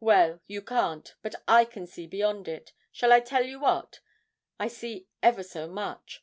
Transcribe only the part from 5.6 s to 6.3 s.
much.